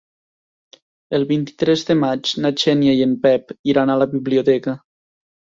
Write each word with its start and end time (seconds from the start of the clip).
El 1.17 1.25
vint-i-tres 1.31 1.83
de 1.91 1.97
maig 2.05 2.33
na 2.45 2.53
Xènia 2.63 2.97
i 3.03 3.07
en 3.09 3.15
Pep 3.27 3.55
iran 3.75 3.93
a 3.93 3.99
la 4.05 4.09
biblioteca. 4.15 4.79